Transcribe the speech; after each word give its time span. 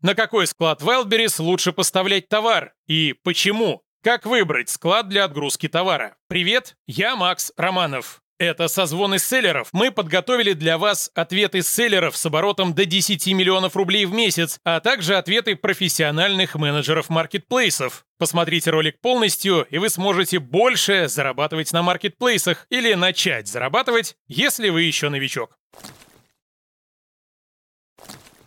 На 0.00 0.14
какой 0.14 0.46
склад 0.46 0.80
Wildberries 0.80 1.42
лучше 1.42 1.72
поставлять 1.72 2.28
товар 2.28 2.72
и 2.86 3.16
почему? 3.24 3.82
Как 4.00 4.26
выбрать 4.26 4.68
склад 4.68 5.08
для 5.08 5.24
отгрузки 5.24 5.68
товара? 5.68 6.16
Привет, 6.28 6.76
я 6.86 7.16
Макс 7.16 7.52
Романов. 7.56 8.22
Это 8.38 8.68
созвоны 8.68 9.18
селлеров. 9.18 9.70
Мы 9.72 9.90
подготовили 9.90 10.52
для 10.52 10.78
вас 10.78 11.10
ответы 11.16 11.62
селлеров 11.62 12.16
с 12.16 12.24
оборотом 12.24 12.74
до 12.74 12.84
10 12.84 13.26
миллионов 13.34 13.74
рублей 13.74 14.06
в 14.06 14.12
месяц, 14.12 14.60
а 14.62 14.78
также 14.78 15.16
ответы 15.16 15.56
профессиональных 15.56 16.54
менеджеров 16.54 17.08
маркетплейсов. 17.08 18.04
Посмотрите 18.18 18.70
ролик 18.70 19.00
полностью, 19.00 19.66
и 19.68 19.78
вы 19.78 19.90
сможете 19.90 20.38
больше 20.38 21.08
зарабатывать 21.08 21.72
на 21.72 21.82
маркетплейсах 21.82 22.66
или 22.70 22.94
начать 22.94 23.48
зарабатывать, 23.48 24.14
если 24.28 24.68
вы 24.68 24.82
еще 24.82 25.08
новичок. 25.08 25.58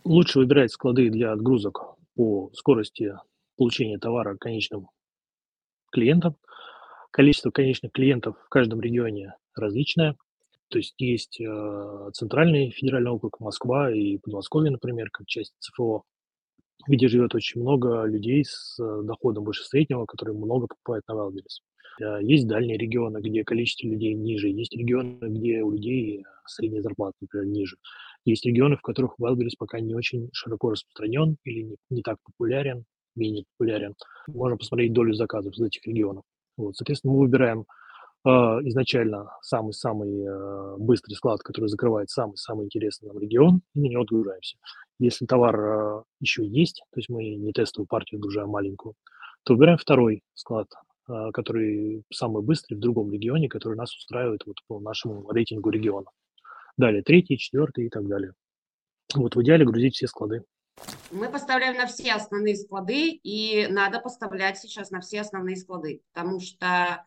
Лучше 0.03 0.39
выбирать 0.39 0.71
склады 0.71 1.09
для 1.09 1.31
отгрузок 1.31 1.95
по 2.15 2.49
скорости 2.53 3.13
получения 3.55 3.99
товара 3.99 4.35
конечным 4.35 4.89
клиентам. 5.91 6.37
Количество 7.11 7.51
конечных 7.51 7.91
клиентов 7.91 8.35
в 8.43 8.49
каждом 8.49 8.81
регионе 8.81 9.35
различная. 9.55 10.15
То 10.69 10.79
есть 10.79 10.95
есть 10.99 11.39
э, 11.39 12.09
центральный 12.13 12.71
федеральный 12.71 13.11
округ 13.11 13.39
Москва 13.39 13.91
и 13.91 14.17
Подмосковье, 14.17 14.71
например, 14.71 15.09
как 15.11 15.27
часть 15.27 15.53
ЦФО, 15.59 16.03
где 16.87 17.07
живет 17.07 17.35
очень 17.35 17.61
много 17.61 18.05
людей 18.05 18.43
с 18.45 18.79
э, 18.81 19.03
доходом 19.03 19.43
выше 19.43 19.63
среднего, 19.65 20.05
которые 20.05 20.35
много 20.35 20.67
покупают 20.67 21.05
на 21.07 21.13
Wildberries. 21.13 21.59
Э, 21.99 22.19
есть 22.21 22.47
дальние 22.47 22.77
регионы, 22.77 23.19
где 23.19 23.43
количество 23.43 23.87
людей 23.87 24.13
ниже, 24.13 24.49
есть 24.49 24.75
регионы, 24.75 25.17
где 25.21 25.61
у 25.61 25.71
людей 25.71 26.23
средняя 26.45 26.81
зарплата, 26.81 27.15
например, 27.21 27.47
ниже. 27.47 27.77
Есть 28.25 28.45
регионы, 28.45 28.77
в 28.77 28.81
которых 28.81 29.15
Wildberries 29.19 29.55
пока 29.57 29.79
не 29.79 29.95
очень 29.95 30.29
широко 30.33 30.71
распространен 30.71 31.37
или 31.43 31.61
не, 31.63 31.75
не 31.89 32.01
так 32.01 32.17
популярен, 32.23 32.85
менее 33.15 33.45
популярен. 33.57 33.95
Можно 34.27 34.57
посмотреть 34.57 34.93
долю 34.93 35.13
заказов 35.13 35.53
из 35.53 35.61
этих 35.61 35.85
регионов. 35.87 36.23
Вот, 36.57 36.75
соответственно, 36.75 37.13
мы 37.13 37.19
выбираем 37.21 37.65
а, 38.23 38.59
изначально 38.63 39.31
самый-самый 39.41 40.23
э, 40.23 40.75
быстрый 40.77 41.15
склад, 41.15 41.41
который 41.41 41.67
закрывает 41.67 42.09
самый-самый 42.11 42.65
интересный 42.65 43.07
нам 43.07 43.17
регион, 43.17 43.61
и 43.73 43.79
на 43.79 43.85
него 43.85 44.03
отгружаемся. 44.03 44.57
Если 44.99 45.25
товар 45.25 45.59
э, 45.59 46.03
еще 46.19 46.45
есть, 46.45 46.83
то 46.91 46.99
есть 46.99 47.09
мы 47.09 47.23
не 47.35 47.51
тестовую 47.51 47.87
партию 47.87 48.19
отгружаем 48.19 48.49
маленькую, 48.49 48.93
то 49.43 49.53
выбираем 49.53 49.79
второй 49.79 50.21
склад, 50.35 50.67
э, 50.71 50.77
который 51.33 52.03
самый 52.11 52.43
быстрый 52.43 52.75
в 52.75 52.79
другом 52.79 53.11
регионе, 53.11 53.49
который 53.49 53.77
нас 53.77 53.95
устраивает 53.95 54.45
вот 54.45 54.57
по 54.67 54.79
нашему 54.79 55.29
рейтингу 55.29 55.69
региона. 55.69 56.07
Далее 56.77 57.03
третий, 57.03 57.37
четвертый 57.37 57.85
и 57.85 57.89
так 57.89 58.07
далее. 58.07 58.33
Вот 59.13 59.35
в 59.35 59.41
идеале 59.41 59.65
грузить 59.65 59.95
все 59.95 60.07
склады. 60.07 60.43
Мы 61.11 61.29
поставляем 61.29 61.75
на 61.75 61.85
все 61.85 62.13
основные 62.13 62.55
склады, 62.55 63.09
и 63.09 63.67
надо 63.69 63.99
поставлять 63.99 64.57
сейчас 64.57 64.89
на 64.89 65.01
все 65.01 65.21
основные 65.21 65.57
склады, 65.57 66.01
потому 66.13 66.39
что 66.39 67.05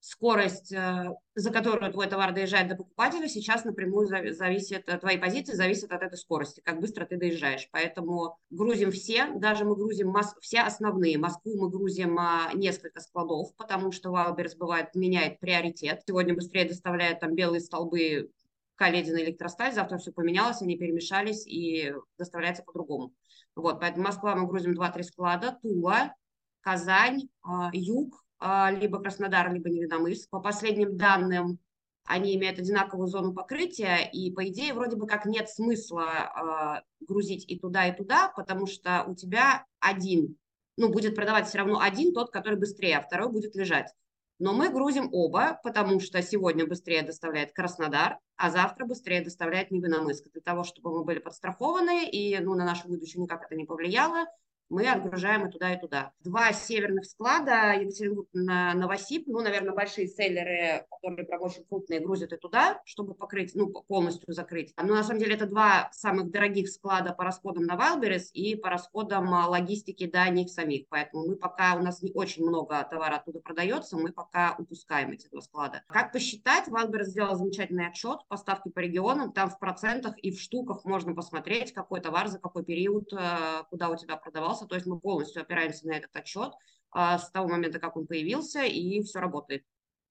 скорость, 0.00 0.72
э, 0.72 1.14
за 1.34 1.50
которую 1.50 1.92
твой 1.92 2.08
товар 2.08 2.32
доезжает 2.32 2.68
до 2.68 2.76
покупателя, 2.76 3.28
сейчас 3.28 3.64
напрямую 3.64 4.06
зависит, 4.06 4.88
от 4.88 5.00
твоей 5.00 5.18
позиции 5.18 5.54
зависит 5.54 5.92
от 5.92 6.02
этой 6.02 6.16
скорости, 6.16 6.60
как 6.64 6.80
быстро 6.80 7.04
ты 7.04 7.18
доезжаешь. 7.18 7.68
Поэтому 7.70 8.38
грузим 8.48 8.90
все, 8.90 9.30
даже 9.34 9.64
мы 9.64 9.76
грузим 9.76 10.14
все 10.40 10.60
основные. 10.60 11.18
Москву 11.18 11.52
мы 11.60 11.70
грузим 11.70 12.18
а, 12.18 12.50
несколько 12.54 13.00
складов, 13.00 13.54
потому 13.56 13.92
что 13.92 14.10
Wildberries 14.10 14.56
бывает 14.56 14.94
меняет 14.94 15.38
приоритет. 15.38 16.02
Сегодня 16.06 16.34
быстрее 16.34 16.64
доставляет 16.64 17.20
там 17.20 17.34
белые 17.34 17.60
столбы 17.60 18.30
Каледина 18.76 19.18
электросталь, 19.18 19.74
завтра 19.74 19.98
все 19.98 20.10
поменялось, 20.10 20.62
они 20.62 20.78
перемешались 20.78 21.46
и 21.46 21.92
доставляется 22.16 22.62
по-другому. 22.62 23.12
Вот, 23.54 23.78
поэтому 23.78 24.06
Москва 24.06 24.34
мы 24.34 24.46
грузим 24.46 24.72
2-3 24.72 25.02
склада, 25.02 25.58
Тула, 25.60 26.14
Казань, 26.62 27.28
а, 27.42 27.68
Юг, 27.74 28.24
либо 28.40 29.00
Краснодар, 29.00 29.52
либо 29.52 29.68
Невиномыск. 29.68 30.30
По 30.30 30.40
последним 30.40 30.96
данным, 30.96 31.58
они 32.04 32.34
имеют 32.36 32.58
одинаковую 32.58 33.08
зону 33.08 33.32
покрытия, 33.32 34.08
и, 34.12 34.32
по 34.32 34.48
идее, 34.48 34.74
вроде 34.74 34.96
бы 34.96 35.06
как 35.06 35.26
нет 35.26 35.48
смысла 35.48 36.82
э, 37.00 37.04
грузить 37.04 37.44
и 37.48 37.58
туда, 37.58 37.86
и 37.86 37.96
туда, 37.96 38.32
потому 38.34 38.66
что 38.66 39.04
у 39.06 39.14
тебя 39.14 39.64
один, 39.78 40.36
ну, 40.76 40.90
будет 40.90 41.14
продавать 41.14 41.46
все 41.46 41.58
равно 41.58 41.80
один, 41.80 42.12
тот, 42.12 42.30
который 42.30 42.58
быстрее, 42.58 42.98
а 42.98 43.02
второй 43.02 43.30
будет 43.30 43.54
лежать. 43.54 43.92
Но 44.40 44.54
мы 44.54 44.70
грузим 44.70 45.10
оба, 45.12 45.60
потому 45.62 46.00
что 46.00 46.22
сегодня 46.22 46.66
быстрее 46.66 47.02
доставляет 47.02 47.52
Краснодар, 47.52 48.18
а 48.36 48.50
завтра 48.50 48.86
быстрее 48.86 49.22
доставляет 49.22 49.70
Невиномыск, 49.70 50.30
для 50.32 50.40
того, 50.40 50.64
чтобы 50.64 50.92
мы 50.92 51.04
были 51.04 51.18
подстрахованы, 51.18 52.08
и 52.08 52.38
ну, 52.38 52.54
на 52.54 52.64
нашу 52.64 52.88
выдачу 52.88 53.20
никак 53.20 53.44
это 53.44 53.54
не 53.54 53.66
повлияло, 53.66 54.24
мы 54.70 54.88
отгружаем 54.88 55.46
и 55.46 55.50
туда, 55.50 55.74
и 55.74 55.80
туда. 55.80 56.12
Два 56.20 56.52
северных 56.52 57.04
склада, 57.04 57.74
Екатеринбург 57.74 58.28
Новосиб, 58.32 59.24
ну, 59.26 59.40
наверное, 59.40 59.74
большие 59.74 60.06
селлеры, 60.06 60.86
которые 60.90 61.26
прям 61.26 61.42
очень 61.42 61.64
крупные, 61.64 62.00
грузят 62.00 62.32
и 62.32 62.36
туда, 62.36 62.80
чтобы 62.84 63.14
покрыть, 63.14 63.54
ну, 63.54 63.68
полностью 63.68 64.32
закрыть. 64.32 64.72
Но 64.76 64.94
на 64.94 65.02
самом 65.02 65.20
деле 65.20 65.34
это 65.34 65.46
два 65.46 65.90
самых 65.92 66.30
дорогих 66.30 66.68
склада 66.68 67.12
по 67.12 67.24
расходам 67.24 67.64
на 67.64 67.74
Wildberries 67.74 68.30
и 68.32 68.54
по 68.54 68.70
расходам 68.70 69.34
а, 69.34 69.48
логистики 69.48 70.06
до 70.06 70.28
них 70.30 70.50
самих. 70.50 70.88
Поэтому 70.88 71.26
мы 71.26 71.36
пока, 71.36 71.74
у 71.74 71.82
нас 71.82 72.00
не 72.02 72.12
очень 72.12 72.46
много 72.46 72.86
товара 72.88 73.16
оттуда 73.16 73.40
продается, 73.40 73.96
мы 73.96 74.12
пока 74.12 74.54
упускаем 74.58 75.10
эти 75.10 75.28
два 75.28 75.40
склада. 75.40 75.82
Как 75.88 76.12
посчитать, 76.12 76.68
Wildberries 76.68 77.04
сделал 77.04 77.34
замечательный 77.34 77.88
отчет, 77.88 78.20
поставки 78.28 78.68
по 78.68 78.78
регионам, 78.78 79.32
там 79.32 79.50
в 79.50 79.58
процентах 79.58 80.14
и 80.18 80.30
в 80.30 80.40
штуках 80.40 80.84
можно 80.84 81.14
посмотреть, 81.14 81.72
какой 81.72 82.00
товар 82.00 82.28
за 82.28 82.38
какой 82.38 82.64
период, 82.64 83.12
э, 83.12 83.64
куда 83.68 83.88
у 83.88 83.96
тебя 83.96 84.16
продавался, 84.16 84.59
развивался, 84.60 84.66
то 84.66 84.74
есть 84.74 84.86
мы 84.86 85.00
полностью 85.00 85.42
опираемся 85.42 85.86
на 85.86 85.96
этот 85.96 86.14
отчет 86.14 86.52
а, 86.90 87.18
с 87.18 87.30
того 87.30 87.48
момента, 87.48 87.78
как 87.78 87.96
он 87.96 88.06
появился, 88.06 88.64
и 88.64 89.02
все 89.02 89.20
работает. 89.20 89.64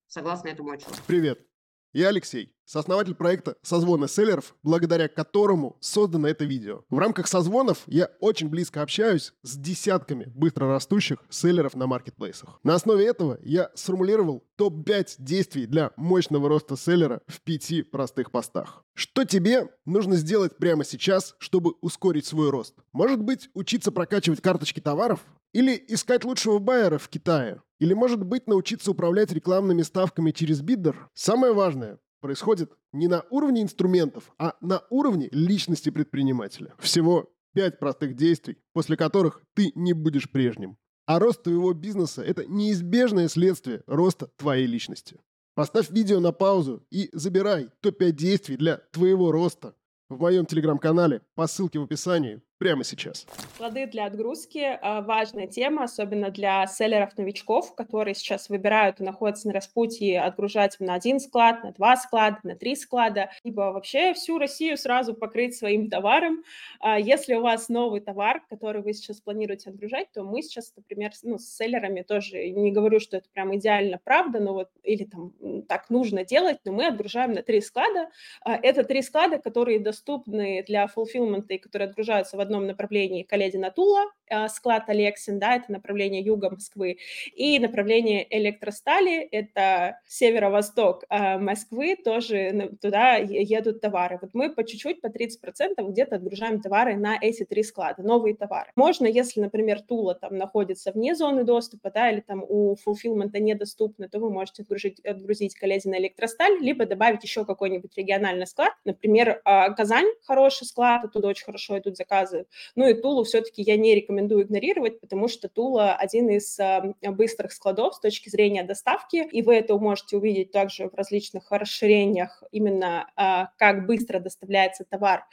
Согласно 0.08 0.50
этому 0.50 0.72
отчету. 0.72 0.96
Привет, 1.08 1.46
я 1.94 2.10
Алексей, 2.10 2.56
сооснователь 2.70 3.16
проекта 3.16 3.56
«Созвоны 3.64 4.08
селлеров», 4.08 4.54
благодаря 4.62 5.08
которому 5.08 5.78
создано 5.80 6.28
это 6.28 6.46
видео. 6.46 6.84
В 6.92 7.00
рамках 7.00 7.28
созвонов 7.28 7.80
я 7.88 8.12
очень 8.20 8.48
близко 8.48 8.84
общаюсь 8.84 9.34
с 9.42 9.58
десятками 9.58 10.26
быстрорастущих 10.36 11.18
селлеров 11.32 11.74
на 11.74 11.88
маркетплейсах. 11.88 12.60
На 12.64 12.76
основе 12.76 13.08
этого 13.08 13.40
я 13.42 13.72
сформулировал 13.74 14.44
топ-5 14.56 15.16
действий 15.18 15.66
для 15.66 15.92
мощного 15.98 16.48
роста 16.48 16.78
селлера 16.78 17.22
в 17.26 17.42
пяти 17.42 17.82
простых 17.82 18.30
постах. 18.30 18.84
Что 18.94 19.26
тебе 19.26 19.70
нужно 19.86 20.16
сделать 20.16 20.58
прямо 20.58 20.84
сейчас, 20.84 21.34
чтобы 21.40 21.74
ускорить 21.82 22.28
свой 22.28 22.52
рост? 22.52 22.76
Может 22.92 23.20
быть, 23.20 23.50
учиться 23.56 23.92
прокачивать 23.92 24.42
карточки 24.42 24.80
товаров? 24.80 25.22
Или 25.54 25.84
искать 25.88 26.24
лучшего 26.24 26.60
байера 26.60 27.00
в 27.00 27.10
Китае? 27.10 27.64
Или, 27.80 27.96
может 27.96 28.24
быть, 28.24 28.46
научиться 28.46 28.92
управлять 28.92 29.32
рекламными 29.32 29.82
ставками 29.82 30.30
через 30.30 30.62
биддер? 30.62 31.10
Самое 31.16 31.54
важное 31.54 31.98
происходит 32.20 32.72
не 32.94 33.08
на 33.08 33.24
уровне 33.30 33.62
инструментов, 33.62 34.32
а 34.38 34.56
на 34.62 34.84
уровне 34.90 35.30
личности 35.32 35.90
предпринимателя. 35.90 36.74
Всего 36.80 37.32
пять 37.54 37.80
простых 37.80 38.16
действий, 38.16 38.58
после 38.74 38.98
которых 38.98 39.42
ты 39.54 39.72
не 39.76 39.94
будешь 39.94 40.30
прежним. 40.30 40.78
А 41.06 41.20
рост 41.20 41.44
твоего 41.44 41.74
бизнеса– 41.74 42.22
это 42.24 42.46
неизбежное 42.46 43.28
следствие 43.28 43.84
роста 43.88 44.28
твоей 44.38 44.68
личности. 44.68 45.20
Поставь 45.56 45.90
видео 45.90 46.20
на 46.20 46.32
паузу 46.32 46.86
и 46.92 47.10
забирай 47.14 47.70
топ-5 47.82 48.12
действий 48.12 48.58
для 48.58 48.78
твоего 48.92 49.32
роста 49.32 49.76
в 50.08 50.20
моем 50.20 50.46
телеграм-канале 50.46 51.22
по 51.36 51.48
ссылке 51.48 51.80
в 51.80 51.84
описании 51.84 52.42
прямо 52.60 52.84
сейчас. 52.84 53.26
Склады 53.56 53.88
для 53.88 54.06
отгрузки– 54.06 54.78
важная 54.84 55.48
тема, 55.48 55.86
особенно 55.86 56.30
для 56.30 56.68
селлеров-новичков, 56.68 57.74
которые 57.74 58.14
сейчас 58.14 58.50
выбирают 58.50 59.00
и 59.00 59.04
находятся 59.04 59.48
на 59.48 59.54
распутье 59.54 60.22
отгружать 60.22 60.76
на 60.80 60.94
один 60.94 61.20
склад, 61.20 61.64
на 61.64 61.72
два 61.72 61.96
склада, 61.96 62.38
на 62.44 62.56
три 62.56 62.76
склада, 62.76 63.32
либо 63.44 63.72
вообще 63.72 64.14
всю 64.14 64.38
Россию 64.38 64.78
сразу 64.78 65.14
покрыть 65.14 65.56
своим 65.56 65.90
товаром. 65.90 66.44
А 66.82 67.00
если 67.00 67.34
у 67.36 67.42
вас 67.42 67.70
новый 67.70 68.02
товар, 68.02 68.44
который 68.50 68.82
вы 68.82 68.94
сейчас 68.94 69.22
планируете 69.22 69.70
отгружать, 69.70 70.12
то 70.12 70.24
мы 70.24 70.42
сейчас, 70.42 70.74
например, 70.76 71.12
ну, 71.24 71.38
с 71.38 71.46
селлерами 71.56 72.02
тоже, 72.02 72.50
не 72.50 72.72
говорю, 72.72 73.00
что 73.00 73.18
это 73.18 73.30
прям 73.34 73.56
идеально 73.56 74.00
правда, 74.04 74.40
но 74.40 74.54
вот 74.54 74.70
или 74.84 75.06
там 75.06 75.34
так 75.68 75.90
нужно 75.90 76.26
делать, 76.26 76.58
но 76.66 76.74
мы 76.74 76.88
отгружаем 76.88 77.32
на 77.32 77.42
три 77.42 77.62
склада. 77.62 78.10
А 78.42 78.56
это 78.56 78.84
три 78.84 79.02
склада, 79.02 79.38
которые 79.40 79.80
доступны 79.80 80.64
для 80.68 80.86
fulfillment 80.86 81.46
и 81.48 81.58
которые 81.58 81.88
отгружаются 81.88 82.36
в 82.36 82.40
одном 82.50 82.68
направлении 82.68 83.24
Каледина 83.24 83.72
Тула, 83.72 84.06
склад 84.50 84.90
Алексин, 84.90 85.40
да, 85.40 85.56
это 85.56 85.72
направление 85.72 86.22
юга 86.22 86.50
Москвы, 86.50 86.98
и 87.36 87.58
направление 87.60 88.28
электростали, 88.30 89.22
это 89.22 90.00
северо-восток 90.08 91.04
Москвы, 91.10 91.96
тоже 91.96 92.78
туда 92.82 93.16
едут 93.16 93.82
товары. 93.82 94.20
Вот 94.22 94.32
мы 94.34 94.54
по 94.54 94.64
чуть-чуть, 94.64 95.02
по 95.02 95.08
30% 95.08 95.90
где-то 95.90 96.18
отгружаем 96.18 96.62
товары 96.62 96.96
на 96.96 97.18
эти 97.20 97.44
три 97.44 97.64
склада, 97.64 98.04
новые 98.04 98.36
товары. 98.36 98.72
Можно, 98.76 99.08
если, 99.08 99.42
например, 99.42 99.82
Тула 99.82 100.14
там 100.16 100.38
находится 100.38 100.92
вне 100.92 101.16
зоны 101.16 101.44
доступа, 101.44 101.90
да, 101.92 102.12
или 102.12 102.20
там 102.20 102.44
у 102.48 102.76
фулфилмента 102.76 103.40
недоступно, 103.40 104.10
то 104.10 104.20
вы 104.20 104.30
можете 104.30 104.62
отгрузить, 104.62 105.00
отгрузить 105.00 105.56
коллезе 105.56 105.90
на 105.90 105.98
электросталь, 105.98 106.60
либо 106.60 106.86
добавить 106.86 107.24
еще 107.24 107.46
какой-нибудь 107.46 107.96
региональный 107.98 108.48
склад. 108.48 108.74
Например, 108.86 109.42
а, 109.46 109.70
Казань 109.72 110.08
хороший 110.24 110.66
склад, 110.66 111.06
оттуда 111.06 111.28
очень 111.30 111.46
хорошо 111.46 111.78
идут 111.80 111.98
заказы. 111.98 112.39
Ну 112.76 112.88
и 112.88 112.94
Тулу 112.94 113.24
все-таки 113.24 113.62
я 113.62 113.78
не 113.78 113.96
рекомендую 113.96 114.44
игнорировать, 114.44 115.00
потому 115.00 115.28
что 115.28 115.50
Тула 115.50 115.94
один 115.94 116.30
из 116.30 116.60
а, 116.60 116.94
быстрых 117.02 117.52
складов 117.52 117.96
с 117.96 118.00
точки 118.00 118.30
зрения 118.30 118.64
доставки, 118.64 119.28
и 119.32 119.42
вы 119.42 119.56
это 119.56 119.78
можете 119.78 120.18
увидеть 120.18 120.52
также 120.52 120.90
в 120.90 120.96
различных 120.96 121.52
расширениях 121.52 122.44
именно 122.52 123.10
а, 123.16 123.50
как 123.58 123.86
быстро 123.86 124.20
доставляется 124.20 124.86
товар 124.86 125.26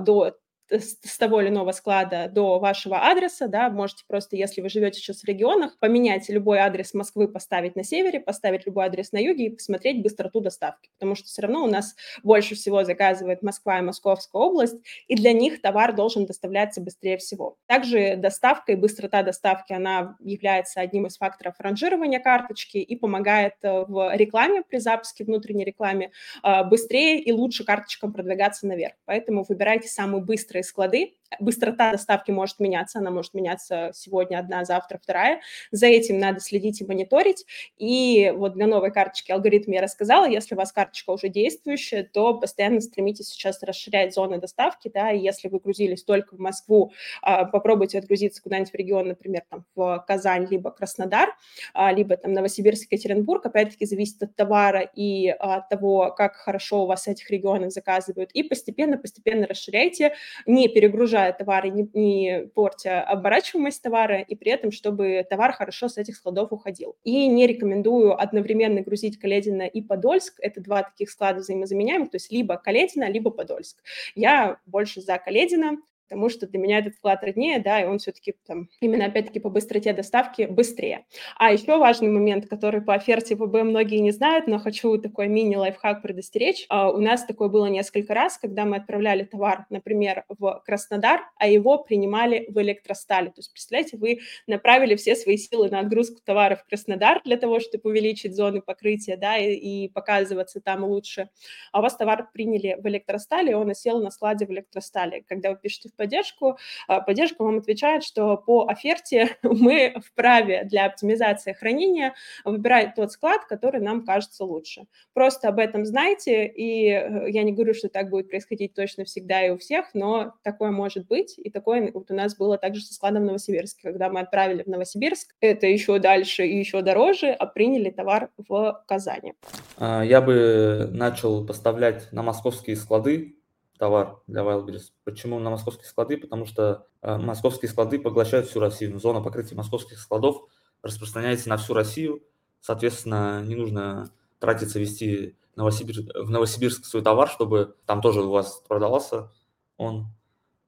до 0.00 0.36
с 0.70 1.18
того 1.18 1.40
или 1.40 1.48
иного 1.48 1.72
склада 1.72 2.28
до 2.28 2.58
вашего 2.58 2.98
адреса, 3.06 3.48
да, 3.48 3.68
можете 3.70 4.04
просто, 4.06 4.36
если 4.36 4.60
вы 4.60 4.68
живете 4.68 4.98
сейчас 4.98 5.22
в 5.22 5.24
регионах, 5.24 5.78
поменять 5.78 6.28
любой 6.28 6.58
адрес 6.58 6.94
Москвы, 6.94 7.28
поставить 7.28 7.76
на 7.76 7.84
севере, 7.84 8.20
поставить 8.20 8.66
любой 8.66 8.86
адрес 8.86 9.12
на 9.12 9.18
юге 9.18 9.46
и 9.46 9.50
посмотреть 9.50 10.02
быстроту 10.02 10.40
доставки, 10.40 10.90
потому 10.98 11.14
что 11.14 11.26
все 11.26 11.42
равно 11.42 11.64
у 11.64 11.66
нас 11.66 11.94
больше 12.22 12.54
всего 12.54 12.84
заказывает 12.84 13.42
Москва 13.42 13.78
и 13.78 13.82
Московская 13.82 14.40
область, 14.40 14.76
и 15.06 15.16
для 15.16 15.32
них 15.32 15.60
товар 15.60 15.94
должен 15.94 16.26
доставляться 16.26 16.80
быстрее 16.80 17.18
всего. 17.18 17.58
Также 17.66 18.16
доставка 18.16 18.72
и 18.72 18.76
быстрота 18.76 19.22
доставки, 19.22 19.72
она 19.72 20.16
является 20.20 20.80
одним 20.80 21.06
из 21.06 21.16
факторов 21.16 21.54
ранжирования 21.58 22.20
карточки 22.20 22.78
и 22.78 22.96
помогает 22.96 23.54
э, 23.62 23.84
в 23.86 24.14
рекламе 24.16 24.62
при 24.62 24.78
запуске 24.78 25.24
внутренней 25.24 25.64
рекламе 25.64 26.10
э, 26.42 26.64
быстрее 26.64 27.20
и 27.20 27.32
лучше 27.32 27.64
карточкам 27.64 28.12
продвигаться 28.12 28.66
наверх. 28.66 28.94
Поэтому 29.04 29.44
выбирайте 29.48 29.88
самый 29.88 30.22
быстрый 30.22 30.53
склады. 30.62 31.16
Быстрота 31.40 31.92
доставки 31.92 32.30
может 32.30 32.60
меняться, 32.60 32.98
она 32.98 33.10
может 33.10 33.34
меняться 33.34 33.90
сегодня 33.94 34.38
одна, 34.38 34.64
завтра 34.64 34.98
вторая. 35.02 35.40
За 35.70 35.86
этим 35.86 36.18
надо 36.18 36.40
следить 36.40 36.80
и 36.80 36.84
мониторить. 36.84 37.44
И 37.78 38.32
вот 38.34 38.54
для 38.54 38.66
новой 38.66 38.92
карточки 38.92 39.32
алгоритм 39.32 39.72
я 39.72 39.82
рассказала. 39.82 40.26
Если 40.26 40.54
у 40.54 40.58
вас 40.58 40.72
карточка 40.72 41.10
уже 41.10 41.28
действующая, 41.28 42.02
то 42.04 42.34
постоянно 42.34 42.80
стремитесь 42.80 43.28
сейчас 43.28 43.62
расширять 43.62 44.14
зоны 44.14 44.38
доставки. 44.38 44.90
Да, 44.92 45.10
и 45.10 45.18
если 45.18 45.48
вы 45.48 45.58
грузились 45.58 46.04
только 46.04 46.36
в 46.36 46.38
Москву, 46.38 46.92
а, 47.22 47.44
попробуйте 47.44 47.98
отгрузиться 47.98 48.42
куда-нибудь 48.42 48.70
в 48.72 48.74
регион, 48.74 49.08
например, 49.08 49.42
там, 49.50 49.64
в 49.74 50.04
Казань, 50.06 50.46
либо 50.50 50.70
Краснодар, 50.70 51.34
а, 51.72 51.92
либо 51.92 52.16
там 52.16 52.32
Новосибирск, 52.32 52.84
Екатеринбург. 52.92 53.44
Опять-таки 53.46 53.86
зависит 53.86 54.22
от 54.22 54.36
товара 54.36 54.80
и 54.80 55.28
от 55.28 55.68
того, 55.68 56.12
как 56.16 56.36
хорошо 56.36 56.84
у 56.84 56.86
вас 56.86 57.08
этих 57.08 57.30
регионах 57.30 57.72
заказывают. 57.72 58.30
И 58.32 58.42
постепенно-постепенно 58.42 59.46
расширяйте 59.46 60.14
не 60.46 60.68
перегружая 60.68 61.23
товары, 61.32 61.70
не, 61.70 61.88
не 61.94 62.46
портя 62.54 63.02
оборачиваемость 63.02 63.82
товара, 63.82 64.20
и 64.20 64.34
при 64.34 64.52
этом, 64.52 64.70
чтобы 64.70 65.24
товар 65.28 65.52
хорошо 65.52 65.88
с 65.88 65.98
этих 65.98 66.16
складов 66.16 66.52
уходил. 66.52 66.96
И 67.04 67.26
не 67.26 67.46
рекомендую 67.46 68.20
одновременно 68.20 68.80
грузить 68.82 69.18
Каледина 69.18 69.62
и 69.62 69.80
Подольск. 69.82 70.34
Это 70.40 70.60
два 70.60 70.82
таких 70.82 71.10
склада 71.10 71.40
взаимозаменяемых, 71.40 72.10
то 72.10 72.16
есть 72.16 72.30
либо 72.32 72.56
Каледина, 72.56 73.08
либо 73.10 73.30
Подольск. 73.30 73.82
Я 74.14 74.58
больше 74.66 75.00
за 75.00 75.18
Каледина, 75.18 75.78
потому 76.08 76.28
что 76.28 76.46
для 76.46 76.58
меня 76.58 76.78
этот 76.78 76.94
вклад 76.94 77.22
роднее, 77.22 77.58
да, 77.58 77.80
и 77.80 77.84
он 77.84 77.98
все-таки 77.98 78.34
там 78.46 78.68
именно 78.80 79.06
опять-таки 79.06 79.40
по 79.40 79.50
быстроте 79.50 79.92
доставки 79.92 80.42
быстрее. 80.42 81.06
А 81.36 81.52
еще 81.52 81.78
важный 81.78 82.08
момент, 82.08 82.46
который 82.48 82.80
по 82.80 82.94
оферте 82.94 83.34
ВБ 83.34 83.62
многие 83.62 83.98
не 83.98 84.10
знают, 84.10 84.46
но 84.46 84.58
хочу 84.58 84.98
такой 84.98 85.28
мини-лайфхак 85.28 86.02
предостеречь. 86.02 86.66
Uh, 86.70 86.92
у 86.92 86.98
нас 86.98 87.24
такое 87.24 87.48
было 87.48 87.66
несколько 87.66 88.14
раз, 88.14 88.38
когда 88.38 88.64
мы 88.64 88.76
отправляли 88.76 89.24
товар, 89.24 89.66
например, 89.70 90.24
в 90.28 90.62
Краснодар, 90.64 91.22
а 91.36 91.48
его 91.48 91.78
принимали 91.78 92.46
в 92.48 92.60
электростале. 92.60 93.28
То 93.28 93.38
есть, 93.38 93.52
представляете, 93.52 93.96
вы 93.96 94.20
направили 94.46 94.96
все 94.96 95.16
свои 95.16 95.36
силы 95.36 95.68
на 95.70 95.80
отгрузку 95.80 96.20
товара 96.24 96.56
в 96.56 96.64
Краснодар 96.64 97.20
для 97.24 97.36
того, 97.36 97.60
чтобы 97.60 97.90
увеличить 97.90 98.34
зоны 98.36 98.60
покрытия, 98.60 99.16
да, 99.16 99.36
и, 99.36 99.54
и 99.54 99.88
показываться 99.88 100.60
там 100.60 100.84
лучше. 100.84 101.28
А 101.72 101.80
у 101.80 101.82
вас 101.82 101.96
товар 101.96 102.28
приняли 102.32 102.76
в 102.80 102.86
электростале, 102.86 103.52
и 103.52 103.54
он 103.54 103.70
осел 103.70 104.02
на 104.02 104.10
складе 104.10 104.46
в 104.46 104.50
электростале. 104.50 105.24
Когда 105.28 105.50
вы 105.50 105.56
пишете 105.56 105.90
поддержку, 105.96 106.58
а, 106.88 107.00
поддержка 107.00 107.42
вам 107.42 107.58
отвечает, 107.58 108.04
что 108.04 108.36
по 108.36 108.66
оферте 108.68 109.36
мы 109.42 109.94
вправе 110.04 110.64
для 110.64 110.86
оптимизации 110.86 111.52
хранения 111.52 112.14
выбирать 112.44 112.94
тот 112.94 113.12
склад, 113.12 113.44
который 113.46 113.80
нам 113.80 114.04
кажется 114.04 114.44
лучше. 114.44 114.84
Просто 115.12 115.48
об 115.48 115.58
этом 115.58 115.84
знайте, 115.84 116.46
и 116.46 116.88
э, 116.88 117.30
я 117.30 117.42
не 117.42 117.52
говорю, 117.52 117.74
что 117.74 117.88
так 117.88 118.10
будет 118.10 118.28
происходить 118.28 118.74
точно 118.74 119.04
всегда 119.04 119.44
и 119.44 119.50
у 119.50 119.58
всех, 119.58 119.86
но 119.94 120.34
такое 120.42 120.70
может 120.70 121.06
быть, 121.06 121.34
и 121.38 121.50
такое 121.50 121.90
вот 121.92 122.10
у 122.10 122.14
нас 122.14 122.36
было 122.36 122.58
также 122.58 122.82
со 122.82 122.94
складом 122.94 123.22
в 123.22 123.26
Новосибирске, 123.26 123.82
когда 123.82 124.08
мы 124.08 124.20
отправили 124.20 124.62
в 124.62 124.66
Новосибирск, 124.66 125.34
это 125.40 125.66
еще 125.66 125.98
дальше 125.98 126.46
и 126.46 126.58
еще 126.58 126.82
дороже, 126.82 127.30
а 127.30 127.46
приняли 127.46 127.90
товар 127.90 128.30
в 128.36 128.82
Казани. 128.86 129.34
А, 129.76 130.02
я 130.02 130.20
бы 130.20 130.88
начал 130.92 131.46
поставлять 131.46 132.12
на 132.12 132.22
московские 132.22 132.76
склады 132.76 133.36
товар 133.78 134.20
для 134.26 134.42
Wildberries. 134.42 134.92
Почему 135.04 135.38
на 135.38 135.50
московские 135.50 135.86
склады? 135.86 136.16
Потому 136.16 136.46
что 136.46 136.86
э, 137.02 137.16
московские 137.16 137.68
склады 137.68 137.98
поглощают 137.98 138.46
всю 138.46 138.60
Россию. 138.60 138.98
Зона 138.98 139.20
покрытия 139.20 139.54
московских 139.54 139.98
складов 139.98 140.42
распространяется 140.82 141.48
на 141.48 141.56
всю 141.56 141.74
Россию. 141.74 142.22
Соответственно, 142.60 143.42
не 143.42 143.56
нужно 143.56 144.10
тратиться, 144.38 144.78
вести 144.78 145.36
Новосибир... 145.56 145.96
в 146.22 146.30
Новосибирск 146.30 146.84
свой 146.84 147.02
товар, 147.02 147.28
чтобы 147.28 147.74
там 147.86 148.00
тоже 148.00 148.22
у 148.22 148.30
вас 148.30 148.62
продавался 148.68 149.32
он. 149.76 150.06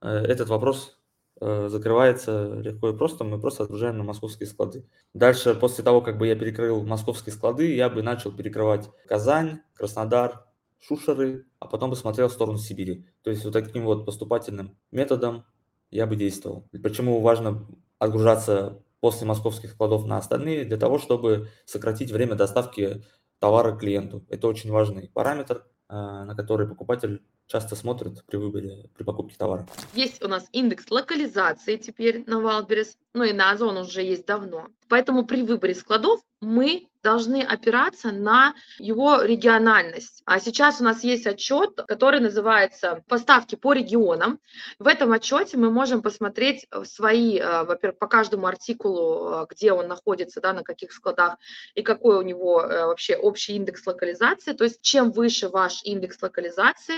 Э, 0.00 0.08
этот 0.08 0.48
вопрос 0.48 0.98
э, 1.40 1.68
закрывается 1.68 2.54
легко 2.54 2.90
и 2.90 2.96
просто, 2.96 3.24
мы 3.24 3.40
просто 3.40 3.64
отгружаем 3.64 3.98
на 3.98 4.04
московские 4.04 4.46
склады. 4.46 4.84
Дальше, 5.14 5.54
после 5.54 5.84
того, 5.84 6.00
как 6.00 6.18
бы 6.18 6.26
я 6.26 6.36
перекрыл 6.36 6.82
московские 6.84 7.32
склады, 7.32 7.74
я 7.74 7.88
бы 7.88 8.02
начал 8.02 8.32
перекрывать 8.32 8.90
Казань, 9.06 9.60
Краснодар, 9.74 10.45
Шушеры, 10.80 11.46
а 11.58 11.66
потом 11.66 11.90
бы 11.90 11.96
смотрел 11.96 12.28
в 12.28 12.32
сторону 12.32 12.58
Сибири. 12.58 13.06
То 13.22 13.30
есть 13.30 13.44
вот 13.44 13.52
таким 13.52 13.84
вот 13.84 14.04
поступательным 14.04 14.76
методом 14.90 15.44
я 15.90 16.06
бы 16.06 16.16
действовал. 16.16 16.68
Почему 16.82 17.20
важно 17.20 17.66
отгружаться 17.98 18.82
после 19.00 19.26
московских 19.26 19.70
складов 19.70 20.04
на 20.06 20.18
остальные? 20.18 20.64
Для 20.64 20.76
того, 20.76 20.98
чтобы 20.98 21.48
сократить 21.64 22.10
время 22.10 22.34
доставки 22.34 23.02
товара 23.38 23.76
клиенту. 23.76 24.24
Это 24.28 24.48
очень 24.48 24.70
важный 24.70 25.10
параметр, 25.12 25.66
э, 25.88 25.94
на 25.94 26.34
который 26.34 26.66
покупатель 26.66 27.22
часто 27.46 27.76
смотрит 27.76 28.24
при 28.26 28.36
выборе, 28.36 28.90
при 28.94 29.04
покупке 29.04 29.36
товара. 29.36 29.66
Есть 29.94 30.22
у 30.22 30.28
нас 30.28 30.48
индекс 30.52 30.90
локализации 30.90 31.76
теперь 31.76 32.24
на 32.26 32.40
Wildberries, 32.40 32.96
ну 33.16 33.24
и 33.24 33.32
на 33.32 33.50
Озон 33.50 33.78
уже 33.78 34.02
есть 34.02 34.26
давно. 34.26 34.68
Поэтому 34.88 35.24
при 35.24 35.42
выборе 35.42 35.74
складов 35.74 36.20
мы 36.42 36.86
должны 37.02 37.42
опираться 37.42 38.12
на 38.12 38.54
его 38.78 39.22
региональность. 39.22 40.22
А 40.26 40.38
сейчас 40.38 40.82
у 40.82 40.84
нас 40.84 41.02
есть 41.02 41.26
отчет, 41.26 41.80
который 41.88 42.20
называется 42.20 43.02
«Поставки 43.08 43.54
по 43.54 43.72
регионам». 43.72 44.38
В 44.78 44.86
этом 44.86 45.12
отчете 45.12 45.56
мы 45.56 45.70
можем 45.70 46.02
посмотреть 46.02 46.66
э, 46.70 46.84
свои, 46.84 47.38
э, 47.38 47.64
во-первых, 47.64 47.98
по 47.98 48.06
каждому 48.06 48.48
артикулу, 48.48 49.30
э, 49.30 49.46
где 49.48 49.72
он 49.72 49.88
находится, 49.88 50.42
да, 50.42 50.52
на 50.52 50.62
каких 50.62 50.92
складах, 50.92 51.38
и 51.74 51.82
какой 51.82 52.18
у 52.18 52.22
него 52.22 52.56
вообще 52.56 53.16
общий 53.16 53.54
индекс 53.54 53.86
локализации. 53.86 54.52
То 54.52 54.64
есть 54.64 54.82
чем 54.82 55.10
выше 55.10 55.48
ваш 55.48 55.82
индекс 55.84 56.20
локализации, 56.20 56.96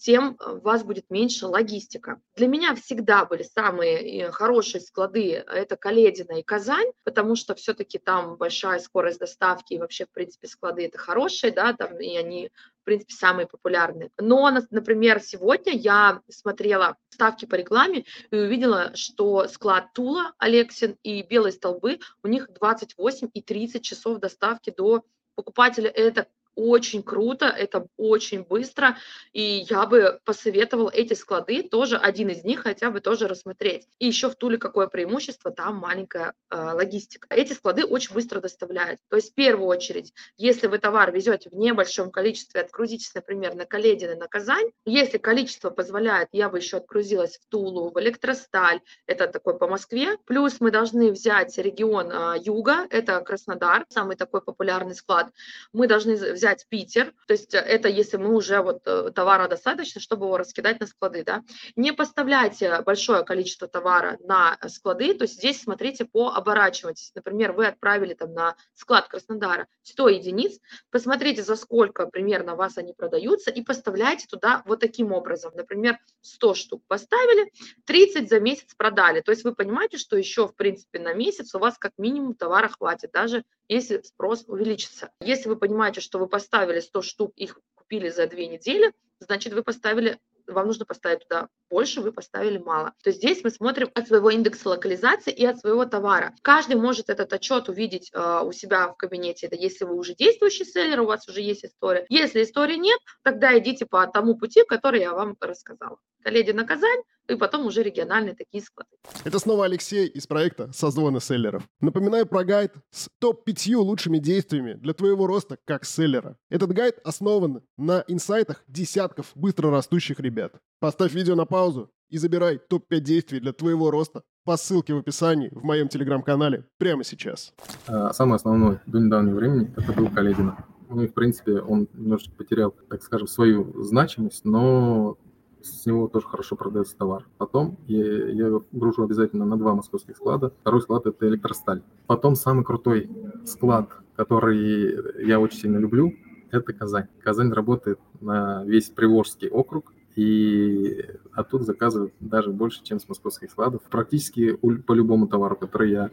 тем 0.00 0.36
э, 0.40 0.52
у 0.52 0.60
вас 0.60 0.82
будет 0.82 1.10
меньше 1.10 1.46
логистика. 1.46 2.20
Для 2.34 2.48
меня 2.48 2.74
всегда 2.74 3.24
были 3.26 3.42
самые 3.42 4.22
э, 4.22 4.30
хорошие 4.32 4.80
склады, 4.80 5.32
это 5.32 5.76
Каледина 5.76 6.38
и 6.38 6.42
Казань, 6.42 6.90
потому 7.04 7.36
что 7.36 7.54
все-таки 7.54 7.98
там 7.98 8.36
большая 8.36 8.78
скорость 8.78 9.20
доставки, 9.20 9.74
и 9.74 9.78
вообще, 9.78 10.06
в 10.06 10.10
принципе, 10.10 10.48
склады 10.48 10.86
это 10.86 10.98
хорошие, 10.98 11.52
да, 11.52 11.74
там, 11.74 12.00
и 12.00 12.16
они, 12.16 12.50
в 12.80 12.84
принципе, 12.84 13.12
самые 13.14 13.46
популярные. 13.46 14.10
Но, 14.18 14.50
например, 14.70 15.20
сегодня 15.20 15.72
я 15.74 16.22
смотрела 16.28 16.96
ставки 17.10 17.44
по 17.44 17.56
рекламе 17.56 18.04
и 18.30 18.36
увидела, 18.36 18.92
что 18.94 19.46
склад 19.48 19.92
Тула, 19.92 20.32
Алексин 20.38 20.96
и 21.02 21.22
Белые 21.22 21.52
столбы, 21.52 22.00
у 22.22 22.28
них 22.28 22.50
28 22.52 23.28
и 23.34 23.42
30 23.42 23.82
часов 23.82 24.18
доставки 24.18 24.72
до 24.74 25.04
покупателя. 25.34 25.90
Это 25.90 26.26
очень 26.60 27.02
круто, 27.02 27.46
это 27.46 27.86
очень 27.96 28.42
быстро, 28.42 28.96
и 29.32 29.66
я 29.68 29.86
бы 29.86 30.20
посоветовала 30.24 30.90
эти 30.90 31.14
склады, 31.14 31.62
тоже 31.62 31.96
один 31.96 32.28
из 32.28 32.44
них 32.44 32.62
хотя 32.62 32.90
бы 32.90 33.00
тоже 33.00 33.28
рассмотреть. 33.28 33.86
И 33.98 34.06
еще 34.06 34.28
в 34.28 34.34
Туле 34.34 34.58
какое 34.58 34.86
преимущество, 34.88 35.50
там 35.50 35.76
маленькая 35.76 36.34
э, 36.50 36.56
логистика. 36.56 37.26
Эти 37.30 37.52
склады 37.52 37.84
очень 37.84 38.14
быстро 38.14 38.40
доставляют. 38.40 39.00
То 39.08 39.16
есть 39.16 39.32
в 39.32 39.34
первую 39.34 39.68
очередь, 39.68 40.12
если 40.36 40.66
вы 40.66 40.78
товар 40.78 41.12
везете 41.12 41.50
в 41.50 41.54
небольшом 41.54 42.10
количестве, 42.10 42.60
отгрузитесь, 42.60 43.14
например, 43.14 43.54
на 43.54 43.64
Каледин 43.64 44.12
и 44.12 44.14
на 44.16 44.28
Казань, 44.28 44.70
если 44.84 45.18
количество 45.18 45.70
позволяет, 45.70 46.28
я 46.32 46.48
бы 46.48 46.58
еще 46.58 46.78
отгрузилась 46.78 47.38
в 47.38 47.46
Тулу, 47.48 47.90
в 47.90 48.00
Электросталь, 48.00 48.80
это 49.06 49.26
такой 49.26 49.58
по 49.58 49.66
Москве, 49.66 50.16
плюс 50.26 50.60
мы 50.60 50.70
должны 50.70 51.12
взять 51.12 51.56
регион 51.58 52.10
э, 52.10 52.34
Юга, 52.44 52.86
это 52.90 53.20
Краснодар, 53.20 53.86
самый 53.88 54.16
такой 54.16 54.42
популярный 54.42 54.94
склад, 54.94 55.30
мы 55.72 55.86
должны 55.86 56.14
взять 56.14 56.49
Питер, 56.68 57.12
то 57.26 57.32
есть 57.32 57.54
это 57.54 57.88
если 57.88 58.16
мы 58.16 58.34
уже 58.34 58.60
вот 58.60 58.82
э, 58.86 59.10
товара 59.14 59.48
достаточно, 59.48 60.00
чтобы 60.00 60.26
его 60.26 60.36
раскидать 60.36 60.80
на 60.80 60.86
склады, 60.86 61.24
да. 61.24 61.42
Не 61.76 61.92
поставляйте 61.92 62.80
большое 62.82 63.24
количество 63.24 63.68
товара 63.68 64.18
на 64.20 64.58
склады, 64.68 65.14
то 65.14 65.22
есть 65.22 65.34
здесь 65.34 65.62
смотрите 65.62 66.04
по 66.04 66.30
оборачиваемости. 66.30 67.12
Например, 67.14 67.52
вы 67.52 67.66
отправили 67.66 68.14
там 68.14 68.32
на 68.32 68.56
склад 68.74 69.08
Краснодара 69.08 69.66
100 69.82 70.08
единиц, 70.08 70.58
посмотрите, 70.90 71.42
за 71.42 71.56
сколько 71.56 72.06
примерно 72.06 72.56
вас 72.56 72.78
они 72.78 72.92
продаются 72.92 73.50
и 73.50 73.62
поставляйте 73.62 74.26
туда 74.26 74.62
вот 74.66 74.80
таким 74.80 75.12
образом. 75.12 75.52
Например, 75.54 75.98
100 76.22 76.54
штук 76.54 76.82
поставили, 76.86 77.52
30 77.86 78.28
за 78.28 78.40
месяц 78.40 78.74
продали. 78.74 79.20
То 79.20 79.30
есть 79.30 79.44
вы 79.44 79.54
понимаете, 79.54 79.98
что 79.98 80.16
еще, 80.16 80.46
в 80.48 80.54
принципе, 80.54 80.98
на 80.98 81.14
месяц 81.14 81.54
у 81.54 81.58
вас 81.58 81.78
как 81.78 81.92
минимум 81.98 82.34
товара 82.34 82.68
хватит, 82.68 83.10
даже 83.12 83.44
если 83.68 84.00
спрос 84.02 84.44
увеличится. 84.48 85.10
Если 85.20 85.48
вы 85.48 85.56
понимаете, 85.56 86.00
что 86.00 86.18
вы 86.18 86.26
поставили 86.30 86.80
100 86.80 87.02
штук, 87.02 87.32
их 87.36 87.60
купили 87.74 88.08
за 88.08 88.26
две 88.26 88.46
недели, 88.46 88.92
значит, 89.18 89.52
вы 89.52 89.62
поставили 89.62 90.18
вам 90.50 90.66
нужно 90.66 90.84
поставить 90.84 91.20
туда 91.20 91.48
больше, 91.68 92.00
вы 92.00 92.12
поставили 92.12 92.58
мало. 92.58 92.92
То 93.02 93.10
есть 93.10 93.18
здесь 93.18 93.42
мы 93.44 93.50
смотрим 93.50 93.90
от 93.94 94.08
своего 94.08 94.30
индекса 94.30 94.68
локализации 94.68 95.32
и 95.32 95.46
от 95.46 95.58
своего 95.58 95.84
товара. 95.84 96.34
Каждый 96.42 96.76
может 96.76 97.08
этот 97.10 97.32
отчет 97.32 97.68
увидеть 97.68 98.10
э, 98.12 98.40
у 98.44 98.52
себя 98.52 98.88
в 98.88 98.96
кабинете. 98.96 99.46
Это 99.46 99.56
если 99.56 99.84
вы 99.84 99.96
уже 99.96 100.14
действующий 100.14 100.64
селлер, 100.64 101.00
у 101.00 101.06
вас 101.06 101.28
уже 101.28 101.40
есть 101.40 101.64
история. 101.64 102.06
Если 102.08 102.42
истории 102.42 102.76
нет, 102.76 102.98
тогда 103.22 103.56
идите 103.58 103.86
по 103.86 104.06
тому 104.06 104.36
пути, 104.36 104.64
который 104.66 105.00
я 105.00 105.12
вам 105.12 105.36
рассказала. 105.40 105.98
Коллеги 106.22 106.50
на 106.50 106.66
Казань, 106.66 107.02
и 107.30 107.36
потом 107.36 107.66
уже 107.66 107.82
региональные 107.82 108.34
такие 108.34 108.62
склады. 108.62 108.90
Это 109.24 109.38
снова 109.38 109.64
Алексей 109.64 110.06
из 110.06 110.26
проекта 110.26 110.70
«Созвоны 110.72 111.20
селлеров». 111.20 111.62
Напоминаю 111.80 112.26
про 112.26 112.44
гайд 112.44 112.74
с 112.90 113.08
топ-5 113.20 113.76
лучшими 113.76 114.18
действиями 114.18 114.74
для 114.74 114.92
твоего 114.92 115.26
роста 115.26 115.58
как 115.64 115.84
селлера. 115.84 116.36
Этот 116.50 116.72
гайд 116.72 116.98
основан 117.04 117.62
на 117.76 118.04
инсайтах 118.08 118.64
десятков 118.66 119.30
быстро 119.34 119.70
растущих 119.70 120.20
ребят. 120.20 120.54
Поставь 120.80 121.12
видео 121.12 121.34
на 121.34 121.46
паузу 121.46 121.90
и 122.08 122.18
забирай 122.18 122.58
топ-5 122.58 123.00
действий 123.00 123.40
для 123.40 123.52
твоего 123.52 123.90
роста 123.90 124.22
по 124.44 124.56
ссылке 124.56 124.94
в 124.94 124.98
описании 124.98 125.50
в 125.52 125.62
моем 125.62 125.88
телеграм-канале 125.88 126.66
прямо 126.78 127.04
сейчас. 127.04 127.54
А, 127.86 128.12
самое 128.12 128.36
основное 128.36 128.82
до 128.86 128.98
недавнего 128.98 129.36
времени 129.36 129.72
это 129.76 129.92
был 129.92 130.08
Каледина. 130.08 130.64
Ну 130.88 131.02
и, 131.02 131.06
в 131.06 131.14
принципе, 131.14 131.60
он 131.60 131.86
немножечко 131.92 132.34
потерял, 132.34 132.72
так 132.72 133.02
скажем, 133.04 133.28
свою 133.28 133.80
значимость, 133.84 134.44
но 134.44 135.16
с 135.62 135.86
него 135.86 136.08
тоже 136.08 136.26
хорошо 136.26 136.56
продается 136.56 136.96
товар. 136.96 137.26
Потом 137.38 137.76
я, 137.86 138.28
я 138.28 138.46
его 138.46 138.64
гружу 138.72 139.04
обязательно 139.04 139.44
на 139.44 139.56
два 139.56 139.74
московских 139.74 140.16
склада. 140.16 140.52
Второй 140.60 140.82
склад 140.82 141.06
это 141.06 141.28
электросталь. 141.28 141.82
Потом 142.06 142.34
самый 142.34 142.64
крутой 142.64 143.10
склад, 143.44 143.90
который 144.16 145.26
я 145.26 145.40
очень 145.40 145.58
сильно 145.58 145.78
люблю, 145.78 146.14
это 146.50 146.72
Казань. 146.72 147.06
Казань 147.22 147.52
работает 147.52 147.98
на 148.20 148.64
весь 148.64 148.88
Приволжский 148.88 149.48
округ, 149.48 149.92
и 150.16 151.06
оттуда 151.32 151.64
заказывают 151.64 152.12
даже 152.18 152.50
больше, 152.50 152.82
чем 152.82 152.98
с 152.98 153.08
московских 153.08 153.50
складов. 153.50 153.82
Практически 153.90 154.56
по 154.56 154.92
любому 154.92 155.28
товару, 155.28 155.56
который 155.56 155.92
я 155.92 156.10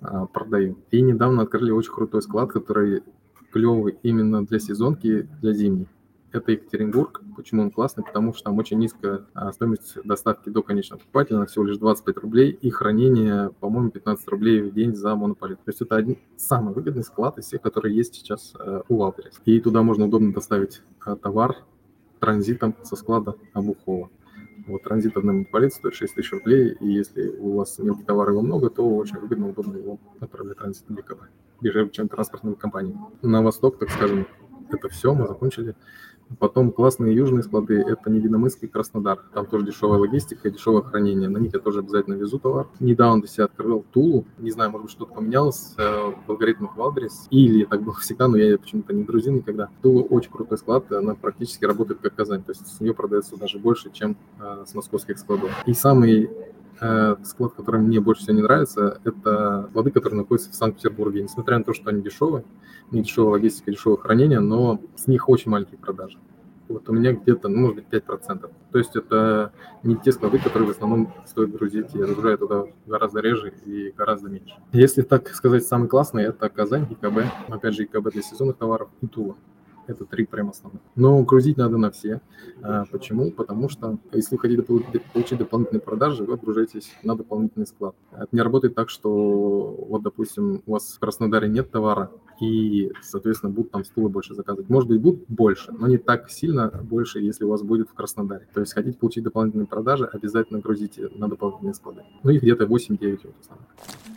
а, 0.00 0.26
продаю. 0.26 0.78
И 0.90 1.00
недавно 1.00 1.42
открыли 1.42 1.70
очень 1.70 1.92
крутой 1.92 2.22
склад, 2.22 2.52
который 2.52 3.02
клевый 3.50 3.98
именно 4.02 4.44
для 4.44 4.58
сезонки, 4.58 5.28
для 5.40 5.52
зимней 5.52 5.88
это 6.32 6.52
Екатеринбург. 6.52 7.22
Почему 7.36 7.62
он 7.62 7.70
классный? 7.70 8.04
Потому 8.04 8.32
что 8.32 8.44
там 8.44 8.58
очень 8.58 8.78
низкая 8.78 9.26
а, 9.34 9.52
стоимость 9.52 9.98
доставки 10.04 10.48
до 10.48 10.62
конечного 10.62 11.00
покупателя, 11.00 11.44
всего 11.46 11.64
лишь 11.64 11.78
25 11.78 12.16
рублей, 12.18 12.50
и 12.50 12.70
хранение, 12.70 13.50
по-моему, 13.60 13.90
15 13.90 14.28
рублей 14.28 14.62
в 14.62 14.72
день 14.72 14.94
за 14.94 15.14
монопаллет. 15.14 15.58
То 15.58 15.68
есть 15.68 15.82
это 15.82 15.96
один 15.96 16.18
самый 16.36 16.74
выгодный 16.74 17.04
склад 17.04 17.38
из 17.38 17.46
всех, 17.46 17.62
которые 17.62 17.94
есть 17.94 18.14
сейчас 18.14 18.54
э, 18.58 18.82
у 18.88 18.96
Wildberries. 18.96 19.40
И 19.44 19.60
туда 19.60 19.82
можно 19.82 20.06
удобно 20.06 20.32
доставить 20.32 20.82
э, 21.06 21.16
товар 21.16 21.56
транзитом 22.20 22.76
со 22.82 22.96
склада 22.96 23.34
Обухово. 23.52 24.10
Вот 24.66 24.82
транзит 24.84 25.16
одной 25.16 25.34
монопаллет 25.34 25.72
стоит 25.72 25.94
6 25.94 26.14
тысяч 26.14 26.32
рублей, 26.32 26.76
и 26.80 26.86
если 26.86 27.28
у 27.28 27.56
вас 27.56 27.78
мелкий 27.78 28.04
товар 28.04 28.30
его 28.30 28.42
много, 28.42 28.70
то 28.70 28.88
очень 28.88 29.18
выгодно, 29.18 29.48
удобно 29.48 29.76
его 29.76 29.98
отправлять 30.20 30.58
транзитом 30.58 30.94
в 30.96 31.01
ЕКБ, 31.01 31.22
дешевле, 31.60 31.90
чем 31.90 32.08
транспортные 32.08 32.54
компании. 32.54 32.96
На 33.22 33.42
восток, 33.42 33.78
так 33.78 33.90
скажем, 33.90 34.26
это 34.70 34.88
все, 34.88 35.14
мы 35.14 35.26
закончили. 35.26 35.74
Потом 36.38 36.70
классные 36.70 37.14
южные 37.14 37.42
склады– 37.42 37.80
это 37.88 38.10
Невинномысск 38.10 38.62
и 38.62 38.66
Краснодар. 38.66 39.20
Там 39.34 39.46
тоже 39.46 39.66
дешевая 39.66 39.98
логистика 39.98 40.50
дешевое 40.50 40.82
хранение. 40.82 41.28
На 41.28 41.38
них 41.38 41.52
я 41.54 41.60
тоже 41.60 41.80
обязательно 41.80 42.14
везу 42.14 42.38
товар. 42.38 42.68
Недавно 42.80 43.20
для 43.20 43.30
себя 43.30 43.44
открыл 43.44 43.84
Тулу. 43.92 44.24
Не 44.38 44.50
знаю, 44.50 44.70
может 44.70 44.86
быть, 44.86 44.92
что-то 44.92 45.14
поменялось 45.14 45.74
э, 45.78 46.12
в 46.26 46.30
алгоритмах 46.30 46.76
Wildberries. 46.76 47.26
Или 47.30 47.64
так 47.64 47.82
было 47.82 47.94
всегда, 47.94 48.28
но 48.28 48.36
я 48.36 48.58
почему-то 48.58 48.92
не 48.92 49.04
грузил 49.04 49.32
никогда. 49.34 49.68
Тула 49.82 50.02
очень 50.02 50.30
крутой 50.30 50.58
склад. 50.58 50.90
Она 50.92 51.14
практически 51.14 51.64
работает 51.64 52.00
как 52.00 52.14
Казань. 52.14 52.42
То 52.42 52.52
есть 52.52 52.66
с 52.66 52.80
нее 52.80 52.94
продается 52.94 53.36
даже 53.36 53.58
больше, 53.58 53.90
чем 53.92 54.16
э, 54.40 54.64
с 54.66 54.74
московских 54.74 55.18
складов. 55.18 55.50
И 55.66 55.74
самый 55.74 56.30
Э, 56.84 57.14
склад, 57.22 57.52
который 57.54 57.80
мне 57.80 58.00
больше 58.00 58.22
всего 58.22 58.34
не 58.34 58.42
нравится, 58.42 59.00
это 59.04 59.68
склады, 59.70 59.92
которые 59.92 60.18
находятся 60.22 60.50
в 60.50 60.56
Санкт-Петербурге. 60.56 61.22
Несмотря 61.22 61.58
на 61.58 61.62
то, 61.62 61.72
что 61.72 61.90
они 61.90 62.02
дешевые, 62.02 62.44
не 62.90 63.02
дешевая 63.02 63.34
логистика, 63.34 63.70
дешевое 63.70 63.98
хранение, 63.98 64.40
но 64.40 64.80
с 64.96 65.06
них 65.06 65.28
очень 65.28 65.52
маленькие 65.52 65.78
продажи. 65.78 66.18
Вот 66.66 66.88
у 66.88 66.92
меня 66.92 67.12
где-то, 67.12 67.48
ну, 67.48 67.58
может 67.58 67.76
быть, 67.76 67.84
5%. 67.88 68.50
То 68.72 68.78
есть 68.78 68.96
это 68.96 69.52
не 69.84 69.94
те 69.94 70.10
склады, 70.10 70.40
которые 70.40 70.66
в 70.66 70.72
основном 70.72 71.14
стоит 71.24 71.52
грузить. 71.52 71.94
Я 71.94 72.06
загружаю 72.06 72.38
туда 72.38 72.64
гораздо 72.86 73.20
реже 73.20 73.52
и 73.64 73.92
гораздо 73.96 74.28
меньше. 74.28 74.56
Если 74.72 75.02
так 75.02 75.28
сказать, 75.28 75.64
самый 75.64 75.88
классный, 75.88 76.24
это 76.24 76.48
Казань, 76.48 76.88
ИКБ. 76.90 77.32
Опять 77.48 77.74
же, 77.74 77.84
ИКБ 77.84 78.10
для 78.10 78.22
сезонных 78.22 78.56
товаров 78.56 78.88
и 79.00 79.06
Тула. 79.06 79.36
Это 79.86 80.04
три 80.04 80.26
прям 80.26 80.50
основных. 80.50 80.80
Но 80.94 81.22
грузить 81.22 81.56
надо 81.56 81.76
на 81.76 81.90
все. 81.90 82.20
А, 82.62 82.84
почему? 82.90 83.30
Потому 83.30 83.68
что 83.68 83.98
если 84.12 84.36
вы 84.36 84.40
хотите 84.40 84.62
получить 84.62 85.38
дополнительные 85.38 85.80
продажи, 85.80 86.24
вы 86.24 86.34
отгружаетесь 86.34 86.92
на 87.02 87.16
дополнительный 87.16 87.66
склад. 87.66 87.94
Это 88.12 88.28
не 88.32 88.42
работает 88.42 88.74
так, 88.74 88.90
что 88.90 89.10
вот, 89.88 90.02
допустим, 90.02 90.62
у 90.66 90.72
вас 90.72 90.94
в 90.94 91.00
Краснодаре 91.00 91.48
нет 91.48 91.70
товара, 91.70 92.10
и, 92.40 92.92
соответственно, 93.02 93.52
будут 93.52 93.70
там 93.70 93.84
стулы 93.84 94.08
больше 94.08 94.34
заказывать. 94.34 94.68
Может 94.68 94.88
быть, 94.88 95.00
будут 95.00 95.24
больше, 95.28 95.72
но 95.72 95.86
не 95.86 95.98
так 95.98 96.30
сильно 96.30 96.68
больше, 96.68 97.20
если 97.20 97.44
у 97.44 97.48
вас 97.48 97.62
будет 97.62 97.88
в 97.88 97.94
Краснодаре. 97.94 98.48
То 98.52 98.60
есть 98.60 98.72
хотите 98.72 98.98
получить 98.98 99.24
дополнительные 99.24 99.66
продажи, 99.66 100.06
обязательно 100.06 100.60
грузите 100.60 101.08
на 101.14 101.28
дополнительные 101.28 101.74
склады. 101.74 102.02
Ну, 102.22 102.30
их 102.30 102.42
где-то 102.42 102.64
8-9 102.64 103.20
вот. 103.24 103.34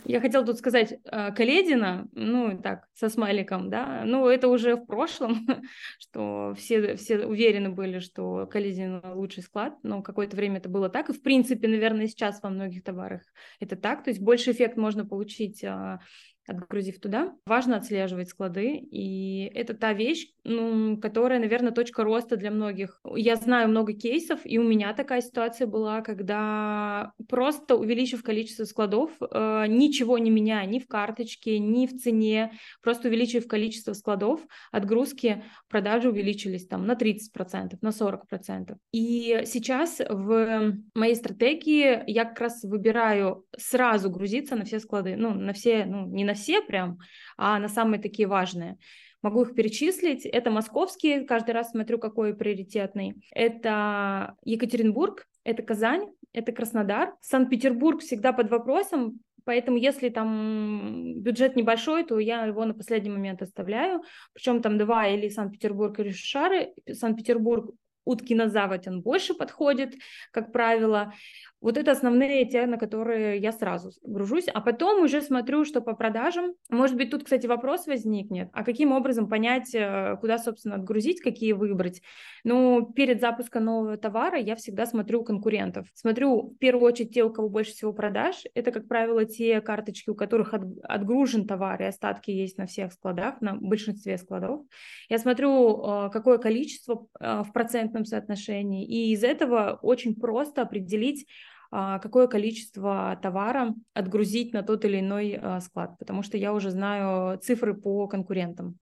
Я 0.08 0.20
хотела 0.20 0.44
тут 0.46 0.58
сказать 0.58 1.00
э, 1.04 1.32
Каледина, 1.32 2.08
ну, 2.12 2.56
так, 2.62 2.86
со 2.94 3.08
смайликом, 3.08 3.70
да, 3.70 4.02
ну, 4.04 4.28
это 4.28 4.46
уже 4.46 4.76
в 4.76 4.86
прошлом, 4.86 5.46
что 5.98 6.54
все, 6.56 6.94
все 6.94 7.26
уверены 7.26 7.70
были, 7.70 7.98
что 7.98 8.46
Каледин 8.46 9.02
лучший 9.14 9.42
склад, 9.42 9.74
но 9.82 10.02
какое-то 10.02 10.36
время 10.36 10.58
это 10.58 10.68
было 10.68 10.88
так, 10.88 11.10
и, 11.10 11.12
в 11.12 11.22
принципе, 11.22 11.66
наверное, 11.66 12.06
сейчас 12.06 12.40
во 12.40 12.50
многих 12.50 12.84
товарах 12.84 13.22
это 13.58 13.74
так, 13.74 14.04
то 14.04 14.10
есть 14.10 14.20
больше 14.20 14.52
эффект 14.52 14.76
можно 14.76 15.04
получить 15.04 15.64
а, 15.64 15.98
отгрузив 16.46 17.00
туда. 17.00 17.34
Важно 17.46 17.76
отслеживать 17.76 18.28
склады, 18.28 18.76
и 18.76 19.50
это 19.54 19.74
та 19.74 19.92
вещь, 19.92 20.28
ну, 20.44 20.98
которая, 20.98 21.40
наверное, 21.40 21.72
точка 21.72 22.04
роста 22.04 22.36
для 22.36 22.50
многих. 22.50 23.00
Я 23.14 23.36
знаю 23.36 23.68
много 23.68 23.92
кейсов, 23.92 24.40
и 24.44 24.58
у 24.58 24.62
меня 24.62 24.92
такая 24.94 25.20
ситуация 25.20 25.66
была, 25.66 26.00
когда 26.02 27.12
просто 27.28 27.76
увеличив 27.76 28.22
количество 28.22 28.64
складов, 28.64 29.10
э, 29.20 29.64
ничего 29.68 30.18
не 30.18 30.30
меняя 30.30 30.66
ни 30.66 30.78
в 30.78 30.86
карточке, 30.86 31.58
ни 31.58 31.86
в 31.86 31.96
цене, 31.96 32.52
просто 32.82 33.08
увеличив 33.08 33.48
количество 33.48 33.92
складов, 33.92 34.40
отгрузки, 34.70 35.42
продажи 35.68 36.10
увеличились 36.10 36.66
там 36.66 36.86
на 36.86 36.94
30%, 36.94 37.78
на 37.80 37.90
40%. 37.90 38.76
И 38.92 39.42
сейчас 39.46 40.00
в 40.08 40.76
моей 40.94 41.14
стратегии 41.14 42.02
я 42.06 42.24
как 42.24 42.40
раз 42.40 42.62
выбираю 42.62 43.44
сразу 43.56 44.10
грузиться 44.10 44.56
на 44.56 44.64
все 44.64 44.78
склады, 44.78 45.16
ну, 45.16 45.34
на 45.34 45.52
все, 45.52 45.84
ну, 45.86 46.06
не 46.06 46.24
на 46.24 46.35
все 46.36 46.62
прям, 46.62 46.98
а 47.36 47.58
на 47.58 47.68
самые 47.68 48.00
такие 48.00 48.28
важные. 48.28 48.78
Могу 49.22 49.42
их 49.42 49.54
перечислить. 49.54 50.24
Это 50.24 50.50
московские, 50.50 51.22
каждый 51.22 51.50
раз 51.50 51.70
смотрю, 51.70 51.98
какой 51.98 52.34
приоритетный. 52.34 53.16
Это 53.32 54.36
Екатеринбург, 54.44 55.26
это 55.42 55.62
Казань, 55.62 56.12
это 56.32 56.52
Краснодар. 56.52 57.14
Санкт-Петербург 57.20 58.00
всегда 58.00 58.32
под 58.32 58.50
вопросом, 58.50 59.20
Поэтому 59.46 59.76
если 59.76 60.08
там 60.08 61.20
бюджет 61.20 61.54
небольшой, 61.54 62.04
то 62.04 62.18
я 62.18 62.44
его 62.46 62.64
на 62.64 62.74
последний 62.74 63.10
момент 63.10 63.42
оставляю. 63.42 64.02
Причем 64.32 64.60
там 64.60 64.76
два 64.76 65.06
или 65.06 65.28
Санкт-Петербург 65.28 65.96
или 66.00 66.10
Шары. 66.10 66.74
Санкт-Петербург 66.90 67.70
утки 68.06 68.34
на 68.34 68.48
заводь 68.48 68.86
он 68.86 69.02
больше 69.02 69.34
подходит, 69.34 69.94
как 70.32 70.52
правило. 70.52 71.12
Вот 71.60 71.78
это 71.78 71.92
основные 71.92 72.46
те, 72.46 72.66
на 72.66 72.76
которые 72.76 73.38
я 73.38 73.50
сразу 73.50 73.90
гружусь, 74.02 74.46
а 74.46 74.60
потом 74.60 75.02
уже 75.02 75.22
смотрю, 75.22 75.64
что 75.64 75.80
по 75.80 75.94
продажам. 75.94 76.54
Может 76.70 76.96
быть, 76.96 77.10
тут, 77.10 77.24
кстати, 77.24 77.46
вопрос 77.46 77.86
возникнет, 77.86 78.50
а 78.52 78.62
каким 78.62 78.92
образом 78.92 79.28
понять, 79.28 79.74
э, 79.74 80.16
куда, 80.20 80.38
собственно, 80.38 80.76
отгрузить, 80.76 81.20
какие 81.20 81.52
выбрать. 81.52 82.02
Ну, 82.44 82.92
перед 82.94 83.20
запуском 83.20 83.64
нового 83.64 83.96
товара 83.96 84.38
я 84.38 84.54
всегда 84.54 84.86
смотрю 84.86 85.24
конкурентов. 85.24 85.88
Смотрю, 85.94 86.50
в 86.50 86.58
первую 86.58 86.86
очередь, 86.86 87.14
те, 87.14 87.24
у 87.24 87.32
кого 87.32 87.48
больше 87.48 87.72
всего 87.72 87.92
продаж. 87.92 88.44
Это, 88.54 88.70
как 88.70 88.86
правило, 88.86 89.24
те 89.24 89.60
карточки, 89.60 90.10
у 90.10 90.14
которых 90.14 90.54
отгружен 90.82 91.46
товар, 91.46 91.82
и 91.82 91.86
остатки 91.86 92.30
есть 92.30 92.58
на 92.58 92.66
всех 92.66 92.92
складах, 92.92 93.40
на 93.40 93.54
большинстве 93.54 94.18
складов. 94.18 94.60
Я 95.08 95.18
смотрю, 95.18 96.06
э, 96.06 96.10
какое 96.12 96.38
количество 96.38 97.08
э, 97.18 97.42
в 97.42 97.52
процентном 97.96 98.04
соотношении, 98.04 98.84
и 98.84 99.12
из 99.12 99.24
этого 99.24 99.78
очень 99.82 100.14
просто 100.14 100.62
определить, 100.62 101.26
а, 101.70 101.98
какое 101.98 102.26
количество 102.26 103.18
товара 103.22 103.74
отгрузить 103.94 104.52
на 104.52 104.62
тот 104.62 104.84
или 104.84 105.00
иной 105.00 105.38
а, 105.40 105.60
склад, 105.60 105.98
потому 105.98 106.22
что 106.22 106.36
я 106.36 106.52
уже 106.52 106.70
знаю 106.70 107.38
цифры 107.38 107.74
по 107.74 108.06
конкурентам. 108.06 108.74